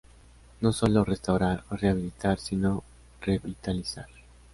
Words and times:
No 0.61 0.73
sólo 0.73 1.05
restaurar 1.05 1.63
o 1.69 1.75
rehabilitar, 1.75 2.39
sino 2.39 2.83
revitalizar. 3.21 4.07